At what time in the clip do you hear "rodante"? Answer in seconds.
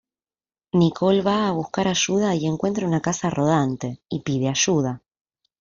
3.29-4.01